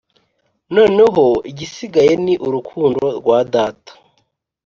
[0.75, 3.91] noneho igisigaye ni urukundo rwa data